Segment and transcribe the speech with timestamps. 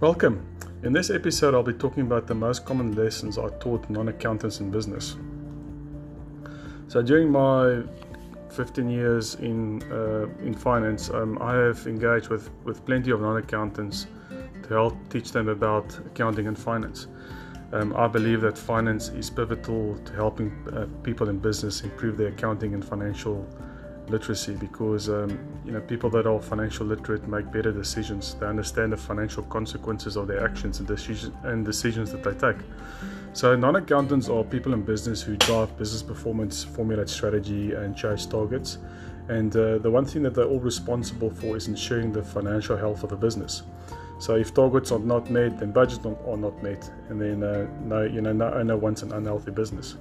[0.00, 0.46] Welcome.
[0.84, 4.60] In this episode, I'll be talking about the most common lessons I taught non accountants
[4.60, 5.16] in business.
[6.86, 7.82] So, during my
[8.50, 13.38] 15 years in, uh, in finance, um, I have engaged with, with plenty of non
[13.38, 14.06] accountants
[14.62, 17.08] to help teach them about accounting and finance.
[17.72, 22.28] Um, I believe that finance is pivotal to helping uh, people in business improve their
[22.28, 23.44] accounting and financial
[24.10, 28.34] literacy because um, you know people that are financial literate make better decisions.
[28.34, 32.62] They understand the financial consequences of their actions and decisions and decisions that they take.
[33.32, 38.78] So non-accountants are people in business who drive business performance, formulate strategy, and chase targets.
[39.28, 43.02] And uh, the one thing that they're all responsible for is ensuring the financial health
[43.02, 43.62] of the business.
[44.18, 48.02] So if targets are not met, then budgets are not met, and then uh, no,
[48.02, 49.96] you know, no owner wants an unhealthy business.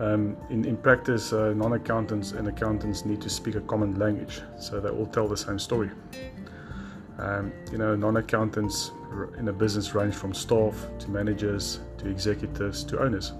[0.00, 4.80] Um, in, in practice, uh, non-accountants and accountants need to speak a common language, so
[4.80, 5.90] they all tell the same story.
[7.18, 8.90] Um, you know, non-accountants
[9.38, 13.32] in a business range from staff to managers to executives to owners.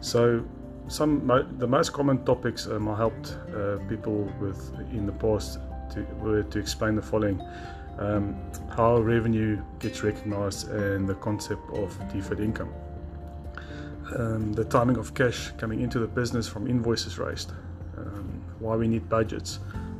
[0.00, 0.44] So,
[0.88, 1.26] some
[1.58, 5.58] the most common topics um, I helped uh, people with in the past
[5.92, 7.40] to, were to explain the following
[7.98, 8.36] um,
[8.76, 12.72] how revenue gets recognized and the concept of deferred income.
[14.14, 17.52] Um, the timing of cash coming into the business from invoices raised,
[17.96, 19.58] um, why we need budgets,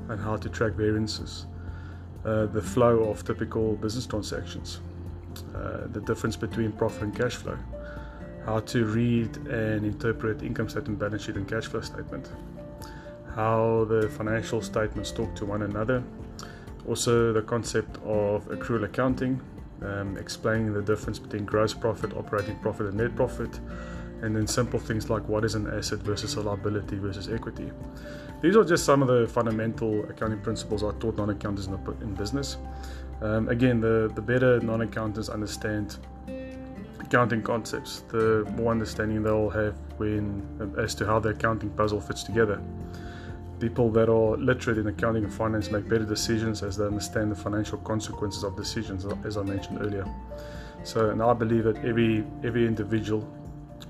[0.09, 1.47] and how to track variances,
[2.25, 4.81] uh, the flow of typical business transactions,
[5.55, 7.59] uh, the difference between profit and cash flow,
[8.45, 12.31] how to read and interpret income statement, balance sheet, and cash flow statement,
[13.35, 16.03] how the financial statements talk to one another,
[16.89, 19.41] also, the concept of accrual accounting,
[19.83, 23.61] um, explaining the difference between gross profit, operating profit, and net profit,
[24.23, 27.71] and then simple things like what is an asset versus a liability versus equity.
[28.43, 31.69] These are just some of the fundamental accounting principles I taught non accountants
[32.01, 32.57] in, business.
[33.21, 35.99] Um, again, the, the better non accountants understand
[37.01, 40.43] accounting concepts, the more understanding they'll have when
[40.79, 42.61] as to how the accounting puzzle fits together.
[43.59, 47.37] People that are literate in accounting and finance make better decisions as they understand the
[47.37, 50.07] financial consequences of decisions, as I mentioned earlier.
[50.85, 53.27] So, and I believe that every every individual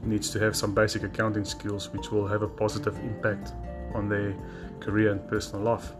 [0.02, 3.52] needs to have some basic accounting skills, which will have a positive impact
[3.94, 4.34] on their
[4.80, 5.92] career and personal life.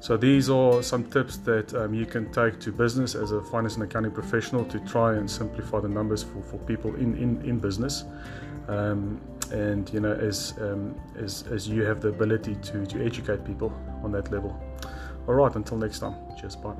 [0.00, 3.74] So these are some tips that um, you can take to business as a finance
[3.74, 7.58] and accounting professional to try and simplify the numbers for, for people in, in, in
[7.58, 8.04] business.
[8.68, 9.20] Um,
[9.52, 13.72] and you know as, um, as as you have the ability to, to educate people
[14.02, 14.58] on that level.
[15.26, 16.14] All right, until next time.
[16.38, 16.74] Cheers, bye.